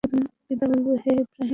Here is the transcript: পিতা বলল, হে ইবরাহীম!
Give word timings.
পিতা 0.45 0.65
বলল, 0.71 0.87
হে 1.03 1.11
ইবরাহীম! 1.15 1.49